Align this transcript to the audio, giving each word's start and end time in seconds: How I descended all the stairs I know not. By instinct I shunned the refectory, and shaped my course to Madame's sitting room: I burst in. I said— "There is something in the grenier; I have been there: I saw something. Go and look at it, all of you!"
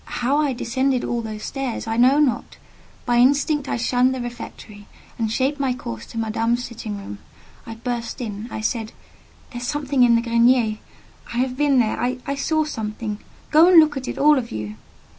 How 0.21 0.37
I 0.39 0.53
descended 0.53 1.03
all 1.03 1.21
the 1.21 1.37
stairs 1.39 1.85
I 1.85 1.95
know 1.95 2.17
not. 2.17 2.57
By 3.05 3.17
instinct 3.17 3.69
I 3.69 3.77
shunned 3.77 4.15
the 4.15 4.19
refectory, 4.19 4.87
and 5.19 5.31
shaped 5.31 5.59
my 5.59 5.75
course 5.75 6.07
to 6.07 6.17
Madame's 6.17 6.63
sitting 6.65 6.97
room: 6.97 7.19
I 7.67 7.75
burst 7.75 8.19
in. 8.19 8.47
I 8.49 8.61
said— 8.61 8.93
"There 9.51 9.61
is 9.61 9.67
something 9.67 10.01
in 10.01 10.15
the 10.15 10.23
grenier; 10.23 10.79
I 11.31 11.37
have 11.37 11.55
been 11.55 11.77
there: 11.77 12.01
I 12.01 12.33
saw 12.33 12.63
something. 12.63 13.19
Go 13.51 13.67
and 13.67 13.79
look 13.79 13.95
at 13.95 14.07
it, 14.07 14.17
all 14.17 14.39
of 14.39 14.49
you!" 14.51 14.73